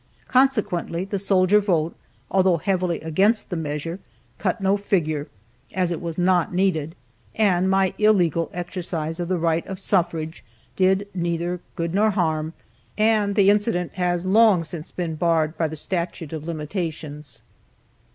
[0.27, 1.95] Consequently the soldier vote
[2.31, 3.99] (although heavily against the measure)
[4.39, 5.27] cut no figure,
[5.73, 6.95] as it was not needed,
[7.35, 10.43] and my illegal exercise of the right of suffrage
[10.75, 12.53] did neither good nor harm;
[12.97, 17.43] and the incident has long since been barred by the statute of limitations.